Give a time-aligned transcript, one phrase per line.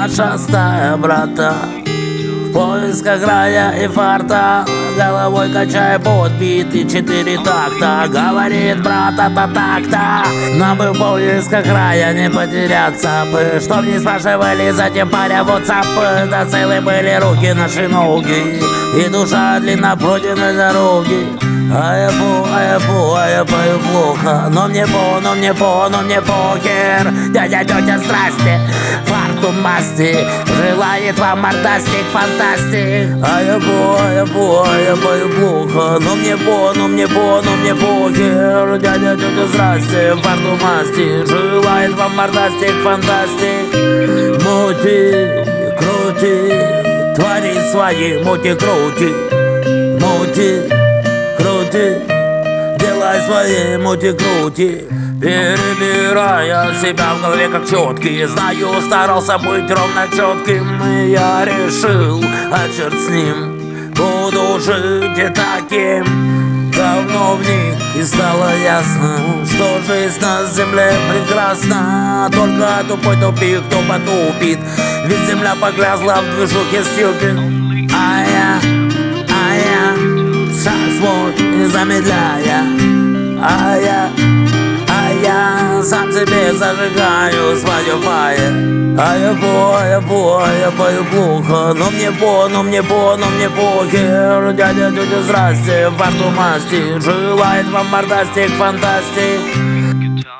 [0.00, 1.54] наша стая, брата.
[1.84, 4.64] В поисках рая и фарта
[4.96, 8.06] Головой качая подбитый четыре такта.
[8.08, 10.24] Говорит брат, это так-то
[10.56, 13.60] Нам бы в поисках рая не потеряться бы.
[13.60, 18.58] Чтоб не спрашивали затем паря WhatsApp Да целые были руки наши ноги.
[18.96, 21.26] И душа длинна пройденной дороги.
[21.72, 24.48] А я пу, а я пу, а я пою плохо.
[24.50, 27.12] Но мне по, но мне по, но мне похер.
[27.32, 28.58] Дядя, тетя, здрасте
[29.40, 33.08] Фартум масти Желает вам мордастик, фантастик.
[33.24, 37.40] А я а я пу, а я пою плохо Но мне по, но мне по,
[37.42, 44.44] но мне похер Дядя, тетя, здрасте Фартум масти Желает вам мордастик, фантастик.
[44.44, 45.46] Мути,
[45.78, 46.52] крути
[47.14, 49.14] Твори свои, мути, крути
[50.00, 50.68] Мути,
[51.38, 52.19] крути,
[53.10, 54.84] делай свои мути-крути
[55.20, 60.82] Перебирая себя в голове как четкий Знаю, старался быть ровно четким.
[60.82, 66.70] И я решил, а черт с ним Буду жить и таким.
[66.72, 72.30] Давно в них и стало ясно Что жизнь на земле прекрасна.
[72.32, 74.58] Только тупой тупик, кто потупит
[75.04, 77.36] Ведь земля погрязла в движухе стилки
[77.92, 78.60] А я,
[79.28, 80.10] а я
[80.62, 82.99] шаг свой не замедляя
[83.42, 84.10] А я,
[84.88, 88.80] а я сам себе зажигаю свое фаер.
[88.98, 93.26] А я а я а я пою плохо Но мне по, но мне по, но
[93.30, 94.52] мне похер.
[94.52, 99.79] Дядя, тетя, здрасте, фарту масти Желает вам мордастик, фантастик